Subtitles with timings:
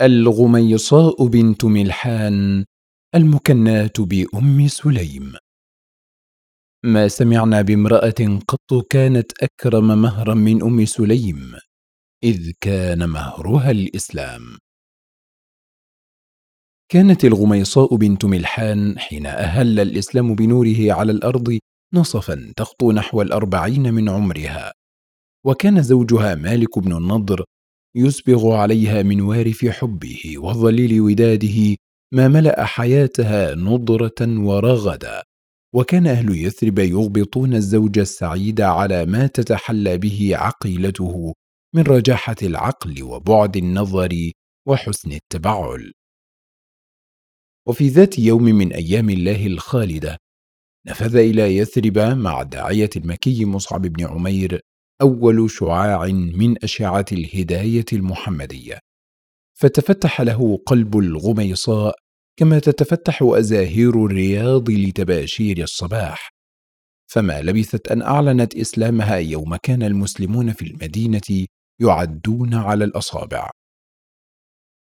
[0.00, 2.64] الغميصاء بنت ملحان
[3.14, 5.32] المكناه بأم سليم.
[6.84, 11.54] ما سمعنا بامرأة قط كانت أكرم مهرا من أم سليم
[12.24, 14.58] إذ كان مهرها الإسلام.
[16.92, 21.58] كانت الغميصاء بنت ملحان حين أهل الإسلام بنوره على الأرض
[21.94, 24.72] نصفا تخطو نحو الأربعين من عمرها
[25.46, 27.44] وكان زوجها مالك بن النضر
[27.96, 31.76] يسبغ عليها من وارف حبه وظليل وداده
[32.14, 35.22] ما ملأ حياتها نضرة ورغدا.
[35.74, 41.34] وكان أهل يثرب يغبطون الزوج السعيد على ما تتحلى به عقيلته
[41.74, 44.32] من رجاحة العقل وبعد النظر
[44.68, 45.92] وحسن التبعل.
[47.68, 50.18] وفي ذات يوم من أيام الله الخالدة
[50.86, 54.60] نفذ إلى يثرب مع الداعية المكي مصعب بن عمير
[55.02, 58.78] أول شعاع من أشعة الهداية المحمدية.
[59.58, 61.94] فتفتح له قلب الغميصاء
[62.36, 66.30] كما تتفتح أزاهير الرياض لتباشير الصباح.
[67.06, 71.46] فما لبثت أن أعلنت إسلامها يوم كان المسلمون في المدينة
[71.80, 73.50] يعدون على الأصابع.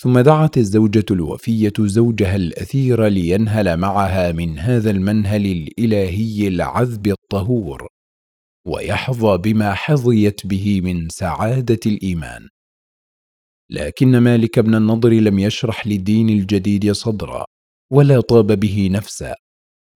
[0.00, 7.97] ثم دعت الزوجة الوفية زوجها الأثير لينهل معها من هذا المنهل الإلهي العذب الطهور.
[8.68, 12.48] ويحظى بما حظيت به من سعادة الإيمان.
[13.70, 17.44] لكن مالك بن النضر لم يشرح للدين الجديد صدرا
[17.92, 19.34] ولا طاب به نفسا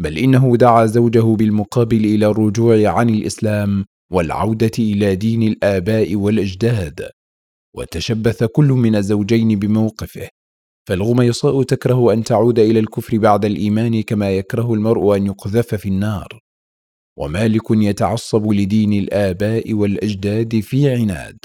[0.00, 7.10] بل إنه دعا زوجه بالمقابل إلى الرجوع عن الإسلام والعودة إلى دين الآباء والأجداد.
[7.76, 10.28] وتشبث كل من الزوجين بموقفه.
[10.88, 16.40] فالغميصاء تكره أن تعود إلى الكفر بعد الإيمان كما يكره المرء أن يقذف في النار.
[17.18, 21.38] ومالك يتعصب لدين الآباء والأجداد في عناد.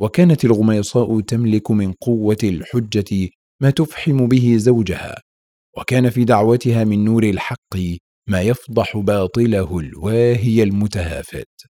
[0.00, 3.28] وكانت الغميصاء تملك من قوة الحجة
[3.60, 5.14] ما تفحم به زوجها
[5.78, 7.76] وكان في دعوتها من نور الحق
[8.28, 11.72] ما يفضح باطله الواهي المتهافت.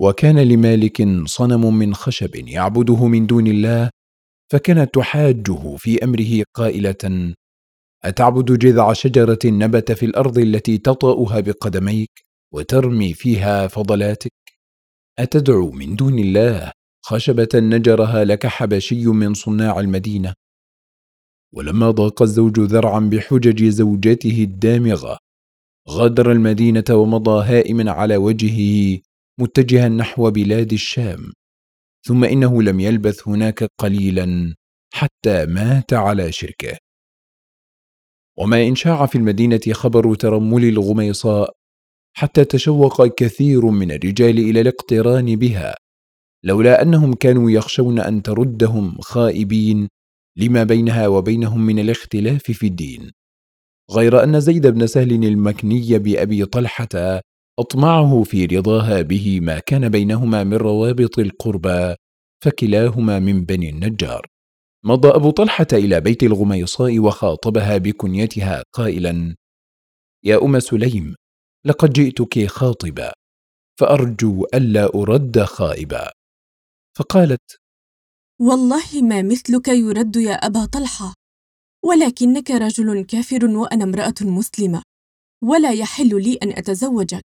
[0.00, 3.90] وكان لمالك صنم من خشب يعبده من دون الله
[4.52, 7.34] فكانت تحاجه في أمره قائلة
[8.04, 12.10] أتعبد جذع شجرة نبت في الأرض التي تطأها بقدميك
[12.54, 14.32] وترمي فيها فضلاتك؟
[15.18, 16.72] أتدعو من دون الله
[17.04, 20.34] خشبة نجرها لك حبشي من صناع المدينة.
[21.54, 25.18] ولما ضاق الزوج ذرعا بحجج زوجته الدامغة
[25.88, 29.00] غادر المدينة ومضى هائما على وجهه
[29.40, 31.32] متجها نحو بلاد الشام.
[32.06, 34.54] ثم إنه لم يلبث هناك قليلا
[34.94, 36.83] حتى مات على شركه.
[38.38, 41.52] وما إن شاع في المدينة خبر ترمل الغميصاء
[42.16, 45.74] حتى تشوق كثير من الرجال إلى الاقتران بها
[46.44, 49.88] لولا أنهم كانوا يخشون أن تردهم خائبين
[50.38, 53.10] لما بينها وبينهم من الاختلاف في الدين.
[53.90, 57.20] غير أن زيد بن سهل المكني بأبي طلحة
[57.58, 61.94] أطمعه في رضاها به ما كان بينهما من روابط القربى
[62.44, 64.26] فكلاهما من بني النجار.
[64.86, 69.36] مضى أبو طلحة إلى بيت الغميصاء وخاطبها بكنيتها قائلا
[70.24, 71.14] يا أم سليم
[71.64, 73.12] لقد جئتك خاطبا
[73.80, 76.10] فأرجو ألا أرد خائبا.
[76.98, 77.60] فقالت
[78.40, 81.14] والله ما مثلك يرد يا أبا طلحة
[81.84, 84.82] ولكنك رجل كافر وأنا امرأة مسلمة
[85.44, 87.24] ولا يحل لي أن أتزوجك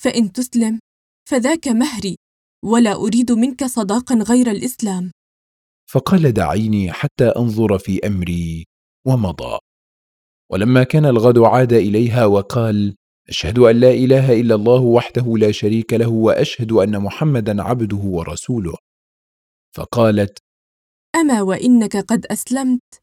[0.00, 0.80] فإن تسلم
[1.28, 2.16] فذاك مهري
[2.64, 5.10] ولا أريد منك صداقا غير الإسلام.
[5.86, 8.66] فقال دعيني حتى أنظر في أمري
[9.06, 9.58] ومضى.
[10.50, 12.94] ولما كان الغد عاد إليها وقال
[13.28, 18.74] أشهد أن لا إله إلا الله وحده لا شريك له وأشهد أن محمدا عبده ورسوله.
[19.76, 20.38] فقالت
[21.16, 23.02] أما وإنك قد أسلمت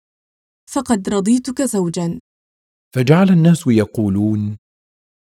[0.69, 2.19] فقد رضيتك زوجا.
[2.95, 4.57] فجعل الناس يقولون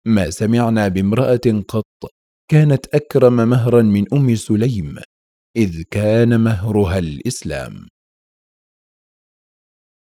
[0.07, 2.11] ما سمعنا بامرأة قط
[2.51, 4.99] كانت أكرم مهرا من أم سليم.
[5.59, 7.87] إذ كان مهرها الإسلام.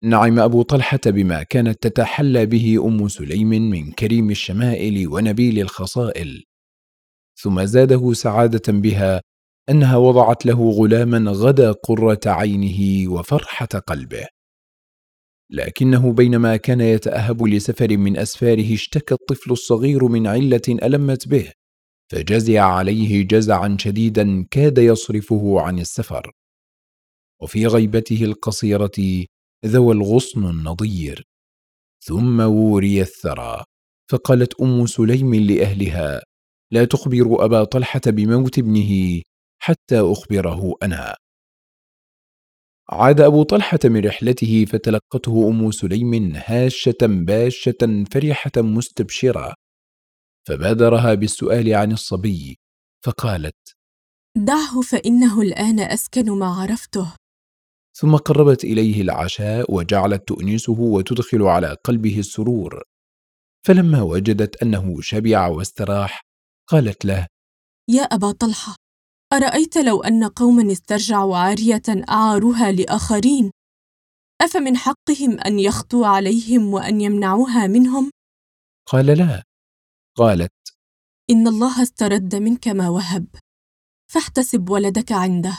[0.04, 6.44] نعم أبو طلحة بما كانت تتحلى به أم سليم من كريم الشمائل ونبيل الخصائل
[7.40, 9.20] ثم زاده سعادة بها
[9.68, 14.26] أنها وضعت له غلاما غدا قرة عينه وفرحة قلبه.
[15.50, 21.52] لكنه بينما كان يتأهب لسفر من أسفاره اشتكى الطفل الصغير من علة ألمت به.
[22.10, 26.32] فجزع عليه جزعا شديدا كاد يصرفه عن السفر.
[27.42, 29.26] وفي غيبته القصيرة
[29.66, 31.24] ذوى الغصن النضير
[32.04, 33.64] ثم ووري الثرى
[34.10, 36.22] فقالت أم سليم لأهلها
[36.72, 39.22] لا تخبروا أبا طلحة بموت ابنه
[39.62, 41.16] حتى أخبره أنا.
[42.90, 49.54] عاد أبو طلحة من رحلته فتلقته أم سليم هاشة باشة فرحة مستبشرة.
[50.48, 52.58] فبادرها بالسؤال عن الصبي
[53.04, 53.76] فقالت
[54.36, 57.14] دعه فإنه الآن أسكن ما عرفته.
[57.96, 62.82] ثم قربت إليه العشاء وجعلت تؤنسه وتدخل على قلبه السرور.
[63.66, 66.20] فلما وجدت أنه شبع واستراح
[66.68, 67.26] قالت له
[67.90, 68.76] يا أبا طلحة
[69.32, 73.50] أرأيت لو أن قوما استرجعوا عارية أعاروها لآخرين؟
[74.42, 78.10] أفمن حقهم أن يخطوا عليهم وأن يمنعوها منهم؟
[78.86, 79.42] قال لا
[80.16, 80.52] قالت
[81.30, 83.26] إن الله استرد منك ما وهب
[84.12, 85.58] فاحتسب ولدك عنده.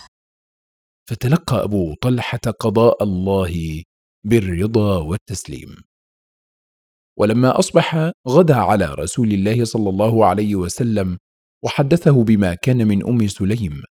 [1.10, 3.84] فتلقى أبو طلحة قضاء الله
[4.26, 5.76] بالرضا والتسليم.
[7.20, 11.18] ولما أصبح غدا على رسول الله صلى الله عليه وسلم
[11.64, 13.84] وحدثه بما كان من أم سليم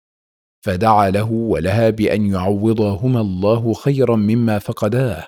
[0.66, 5.28] فدعا له ولها بأن يعوضهما الله خيرا مما فقداه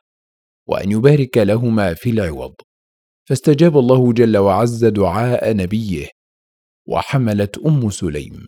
[0.69, 2.53] وأن يبارك لهما في العوض.
[3.29, 6.07] فاستجاب الله جل وعز دعاء نبيه
[6.87, 8.45] وحملت أم سليم.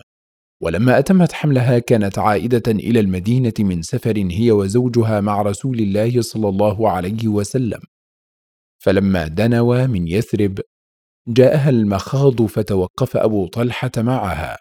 [0.62, 6.50] ولما أتمت حملها كانت عائدة إلى المدينة من سفر هي وزوجها مع رسول الله صلى
[6.50, 7.80] الله عليه وسلم.
[8.83, 10.60] فلما دنوا من يثرب
[11.28, 14.57] جاءها المخاض فتوقف أبو طلحة معها.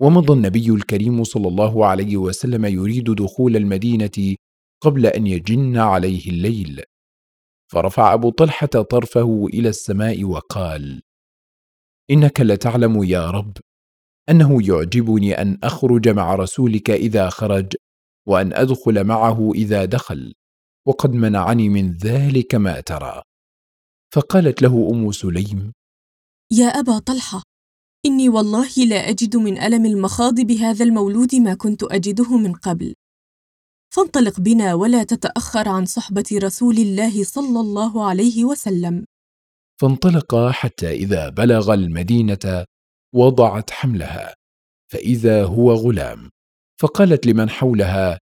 [0.00, 4.36] ومضى النبي الكريم صلى الله عليه وسلم يريد دخول المدينة
[4.80, 6.82] قبل أن يجن عليه الليل.
[7.72, 11.02] فرفع أبو طلحة طرفه إلى السماء وقال
[12.10, 13.56] إنك لتعلم يا رب
[14.30, 17.74] أنه يعجبني أن أخرج مع رسولك إذا خرج
[18.28, 20.34] وأن أدخل معه إذا دخل
[20.86, 23.22] وقد منعني من ذلك ما ترى.
[24.14, 25.72] فقالت له أم سليم
[26.52, 27.42] يا أبا طلحة
[28.06, 32.94] إني والله لا أجد من ألم المخاض بهذا المولود ما كنت أجده من قبل.
[33.94, 39.04] فانطلق بنا ولا تتأخر عن صحبة رسول الله صلى الله عليه وسلم.
[39.80, 42.64] فانطلقا حتى إذا بلغ المدينة
[43.14, 44.34] وضعت حملها
[44.92, 46.30] فإذا هو غلام.
[46.80, 48.18] فقالت لمن حولها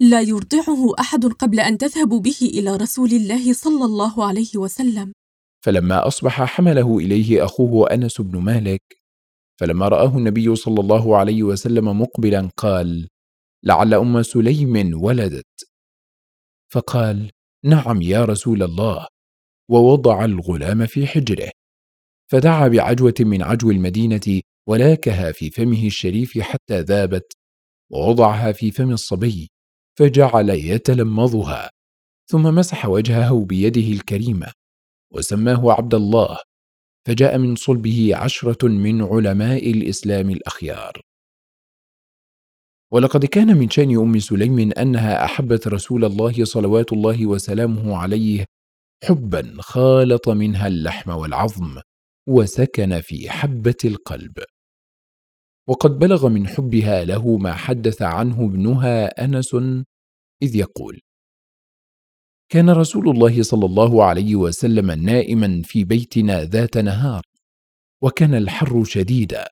[0.00, 5.12] لا يرضعه أحد قبل أن تذهبوا به إلى رسول الله صلى الله عليه وسلم.
[5.64, 8.82] فلما أصبح حمله إليه أخوه أنس بن مالك
[9.60, 13.08] فلما رآه النبي صلى الله عليه وسلم مقبلا قال
[13.64, 15.68] لعل أم سليم ولدت.
[16.72, 17.30] فقال
[17.64, 19.06] نعم يا رسول الله.
[19.70, 21.50] ووضع الغلام في حجره.
[22.30, 27.32] فدعا بعجوة من عجو المدينة ولاكها في فمه الشريف حتى ذابت
[27.92, 29.50] ووضعها في فم الصبي
[29.98, 31.70] فجعل يتلمضها
[32.30, 34.52] ثم مسح وجهه بيده الكريمة
[35.12, 36.38] وسماه عبد الله
[37.06, 41.00] فجاء من صلبه عشرة من علماء الإسلام الأخيار.
[42.92, 48.44] ولقد كان من شأن أم سليم أنها أحبت رسول الله صلوات الله وسلامه عليه
[49.04, 51.80] حبا خالط منها اللحم والعظم
[52.28, 54.38] وسكن في حبة القلب.
[55.68, 59.54] وقد بلغ من حبها له ما حدث عنه ابنها أنس
[60.42, 61.00] إذ يقول
[62.48, 67.22] كان رسول الله صلى الله عليه وسلم نائما في بيتنا ذات نهار
[68.02, 69.48] وكان الحر شديدا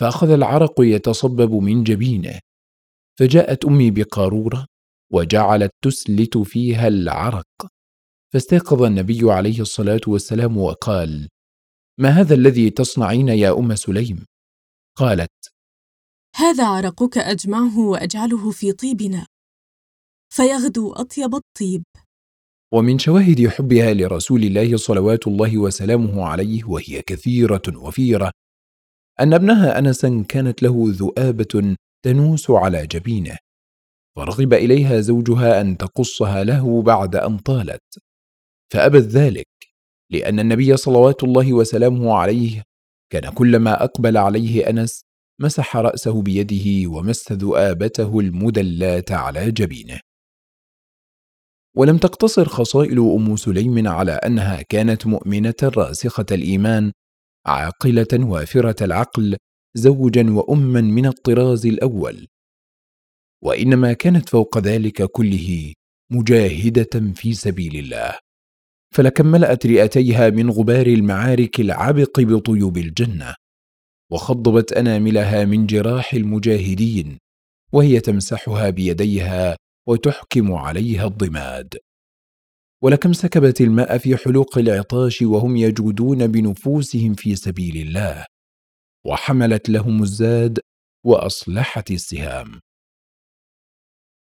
[0.00, 2.40] فأخذ العرق يتصبب من جبينه
[3.18, 4.66] فجاءت أمي بقارورة
[5.12, 7.46] وجعلت تسلت فيها العرق
[8.32, 11.28] فاستيقظ النبي عليه الصلاة والسلام وقال
[12.00, 14.24] ما هذا الذي تصنعين يا أم سليم؟
[14.96, 15.30] قالت
[16.36, 19.26] هذا عرقك أجمعه وأجعله في طيبنا
[20.34, 21.84] فيغدو أطيب الطيب
[22.74, 28.30] ومن شواهد حبها لرسول الله صلوات الله وسلامه عليه وهي كثيرة وفيرة
[29.20, 33.36] أن ابنها أنسا كانت له ذؤابة تنوس على جبينه
[34.16, 37.98] فرغب إليها زوجها أن تقصها له بعد أن طالت.
[38.72, 39.48] فأبت ذلك
[40.12, 42.62] لأن النبي صلوات الله وسلامه عليه
[43.12, 45.02] كان كلما أقبل عليه أنس
[45.40, 50.00] مسح رأسه بيده ومس ذؤابته المدلات على جبينه.
[51.76, 56.92] ولم تقتصر خصائل أم سليم على أنها كانت مؤمنة راسخة الإيمان
[57.46, 59.36] عاقلة وافرة العقل
[59.76, 62.26] زوجا وأما من الطراز الأول.
[63.44, 65.72] وإنما كانت فوق ذلك كله
[66.12, 68.18] مجاهدة في سبيل الله.
[68.94, 73.34] فلكم ملأت رئتيها من غبار المعارك العبق بطيوب الجنة.
[74.12, 77.18] وخضبت أناملها من جراح المجاهدين
[77.72, 79.56] وهي تمسحها بيديها
[79.88, 81.74] وتحكم عليها الضماد.
[82.82, 88.26] ولكم سكبت الماء في حلوق العطاش وهم يجودون بنفوسهم في سبيل الله.
[89.06, 90.60] وحملت لهم الزاد
[91.04, 92.60] وأصلحت السهام.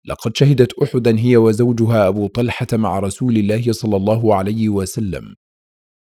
[0.06, 5.34] لقد شهدت أحدا هي وزوجها أبو طلحة مع رسول الله صلى الله عليه وسلم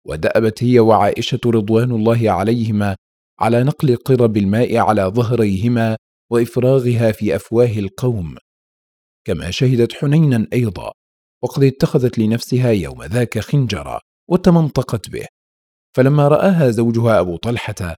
[0.07, 2.95] ودأبت هي وعائشة رضوان الله عليهما
[3.39, 5.97] على نقل قرب الماء على ظهريهما
[6.31, 8.35] وإفراغها في أفواه القوم.
[9.27, 10.91] كما شهدت حنينا أيضا
[11.43, 15.25] وقد اتخذت لنفسها يوم ذاك خنجرا وتمنطقت به.
[15.95, 17.95] فلما رآها زوجها أبو طلحة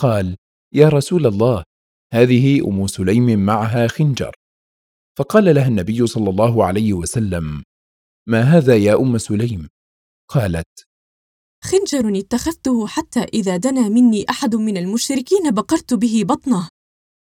[0.00, 0.36] قال
[0.74, 1.64] يا رسول الله
[2.12, 4.34] هذه أم سليم معها خنجر.
[5.18, 7.62] فقال لها النبي صلى الله عليه وسلم
[8.26, 9.68] ما هذا يا أم سليم؟
[10.28, 10.66] قالت
[11.64, 16.68] خنجر اتخذته حتى إذا دنا مني أحد من المشركين بقرت به بطنه.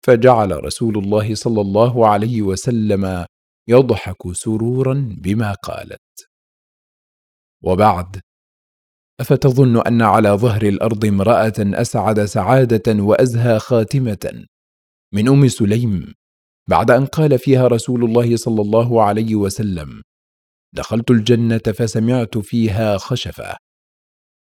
[0.06, 3.26] فجعل رسول الله صلى الله عليه وسلم
[3.68, 6.28] يضحك سرورا بما قالت.
[7.64, 8.20] وبعد
[9.22, 14.46] أفتظن أن على ظهر الأرض امرأة أسعد سعادة وأزهى خاتمة؟
[15.14, 16.14] من أم سليم
[16.68, 20.02] بعد أن قال فيها رسول الله صلى الله عليه وسلم
[20.74, 23.56] دخلت الجنة فسمعت فيها خشفة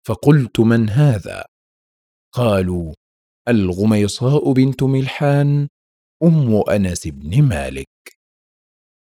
[0.07, 1.45] فقلت من هذا؟
[2.33, 2.95] قالوا
[3.49, 5.69] الغميصاء بنت ملحان
[6.23, 8.16] أم أنس بن مالك.